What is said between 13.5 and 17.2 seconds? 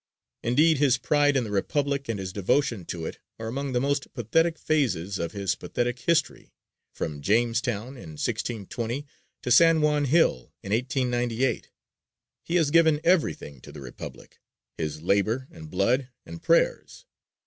to the Republic, his labor and blood and prayers.